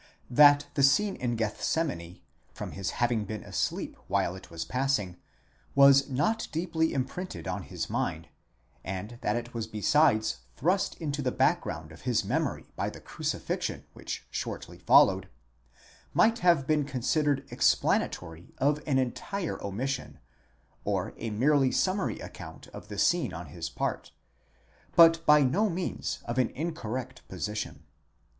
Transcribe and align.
That 0.31 0.65
the 0.73 0.81
scene 0.81 1.15
in 1.15 1.35
Gethsemane, 1.35 2.21
from 2.55 2.71
his 2.71 2.89
having 2.89 3.23
been 3.23 3.43
asleep 3.43 3.95
while 4.07 4.35
it 4.35 4.49
was 4.49 4.65
passing, 4.65 5.17
was 5.75 6.09
not 6.09 6.47
deeply 6.51 6.91
imprinted 6.91 7.47
on 7.47 7.61
his 7.61 7.87
mind, 7.87 8.27
and 8.83 9.19
that 9.21 9.35
it 9.35 9.53
was 9.53 9.67
besides 9.67 10.37
thrust 10.55 10.95
into 10.95 11.21
the 11.21 11.31
background 11.31 11.91
of 11.91 12.01
his 12.01 12.25
memory 12.25 12.65
by 12.75 12.89
the 12.89 12.99
crucifixion 12.99 13.85
which 13.93 14.25
shortly 14.31 14.79
followed, 14.79 15.29
might 16.15 16.39
have 16.39 16.65
been 16.65 16.83
considered 16.83 17.45
explanatory 17.51 18.55
of 18.57 18.81
an 18.87 18.97
entire 18.97 19.63
omission, 19.63 20.17
ora 20.83 21.13
merely 21.29 21.71
summary 21.71 22.19
account 22.21 22.65
of 22.69 22.87
the 22.87 22.97
scene 22.97 23.33
on 23.33 23.45
his 23.49 23.69
part, 23.69 24.11
but 24.95 25.23
by 25.27 25.43
no 25.43 25.69
means 25.69 26.23
of 26.25 26.39
an 26.39 26.49
incorrect 26.55 27.21
position. 27.27 27.83